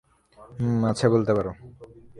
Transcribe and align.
হুম, 0.57 0.79
আছে 0.85 1.05
বলতে 1.09 1.31
পারো। 1.37 1.51